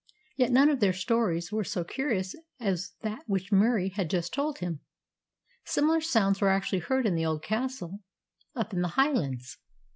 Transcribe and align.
Yet 0.35 0.51
none 0.51 0.69
of 0.71 0.79
their 0.79 0.93
stories 0.93 1.51
was 1.51 1.69
so 1.69 1.83
curious 1.83 2.33
as 2.59 2.93
that 3.03 3.21
which 3.27 3.51
Murie 3.51 3.89
had 3.89 4.09
just 4.09 4.33
told 4.33 4.57
him. 4.57 4.79
Similar 5.65 6.01
sounds 6.01 6.41
were 6.41 6.49
actually 6.49 6.79
heard 6.79 7.05
in 7.05 7.13
the 7.13 7.27
old 7.27 7.43
castle 7.43 7.99
up 8.55 8.73
in 8.73 8.81
the 8.81 8.87
Highlands! 8.97 9.59